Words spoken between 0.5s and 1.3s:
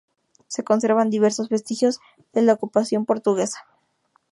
conservan